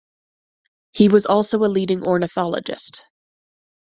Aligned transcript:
He 0.93 1.09
was 1.09 1.27
also 1.27 1.59
a 1.63 1.67
leading 1.69 2.07
ornithologist. 2.07 3.05